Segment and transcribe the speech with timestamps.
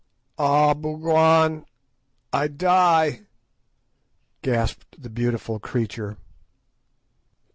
[0.39, 0.73] "Ah!
[0.73, 1.63] Bougwan,
[2.33, 3.21] I die!"
[4.41, 6.17] gasped the beautiful creature.